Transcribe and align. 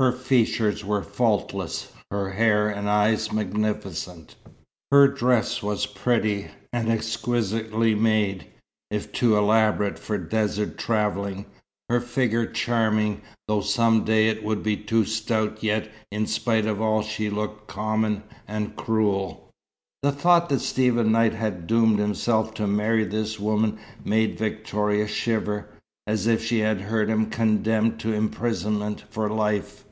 Her 0.00 0.12
features 0.12 0.82
were 0.82 1.02
faultless, 1.02 1.92
her 2.10 2.30
hair 2.30 2.70
and 2.70 2.88
eyes 2.88 3.30
magnificent. 3.30 4.34
Her 4.90 5.08
dress 5.08 5.62
was 5.62 5.84
pretty, 5.84 6.46
and 6.72 6.88
exquisitely 6.90 7.94
made, 7.94 8.46
if 8.90 9.12
too 9.12 9.36
elaborate 9.36 9.98
for 9.98 10.16
desert 10.16 10.78
travelling; 10.78 11.44
her 11.90 12.00
figure 12.00 12.46
charming, 12.46 13.20
though 13.46 13.60
some 13.60 14.02
day 14.04 14.28
it 14.30 14.42
would 14.42 14.62
be 14.62 14.74
too 14.74 15.04
stout; 15.04 15.62
yet 15.62 15.90
in 16.10 16.26
spite 16.26 16.64
of 16.64 16.80
all 16.80 17.02
she 17.02 17.28
looked 17.28 17.68
common 17.68 18.22
and 18.48 18.76
cruel. 18.76 19.50
The 20.02 20.12
thought 20.12 20.48
that 20.48 20.60
Stephen 20.60 21.12
Knight 21.12 21.34
had 21.34 21.66
doomed 21.66 21.98
himself 21.98 22.54
to 22.54 22.66
marry 22.66 23.04
this 23.04 23.38
woman 23.38 23.78
made 24.02 24.38
Victoria 24.38 25.06
shiver, 25.06 25.68
as 26.06 26.26
if 26.26 26.42
she 26.42 26.60
had 26.60 26.80
heard 26.80 27.10
him 27.10 27.26
condemned 27.28 28.00
to 28.00 28.14
imprisonment 28.14 29.04
for 29.10 29.28
life. 29.28 29.84